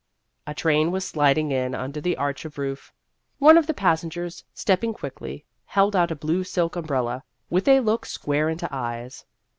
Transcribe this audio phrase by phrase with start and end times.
[0.47, 2.91] A train was sliding in under the arch of roof.
[3.37, 8.07] One of the passengers, stepping quickly, held out a blue silk umbrella, with a look
[8.07, 9.25] square into eyes.